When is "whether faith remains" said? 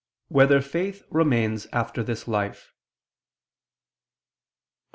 0.35-1.67